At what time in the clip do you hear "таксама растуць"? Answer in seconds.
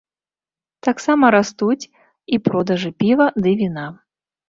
0.87-1.79